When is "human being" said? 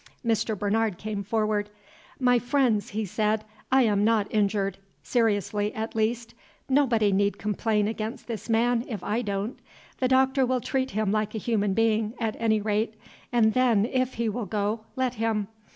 11.37-12.15